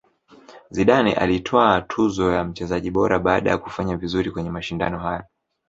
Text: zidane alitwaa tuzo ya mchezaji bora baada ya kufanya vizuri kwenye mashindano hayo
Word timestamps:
zidane 0.69 1.13
alitwaa 1.13 1.81
tuzo 1.81 2.31
ya 2.31 2.43
mchezaji 2.43 2.91
bora 2.91 3.19
baada 3.19 3.49
ya 3.51 3.57
kufanya 3.57 3.97
vizuri 3.97 4.31
kwenye 4.31 4.49
mashindano 4.51 4.99
hayo 4.99 5.23